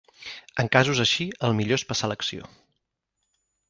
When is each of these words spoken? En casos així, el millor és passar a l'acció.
En 0.63 0.71
casos 0.75 1.03
així, 1.05 1.29
el 1.49 1.55
millor 1.61 1.81
és 1.81 1.87
passar 1.93 2.11
a 2.11 2.13
l'acció. 2.15 2.53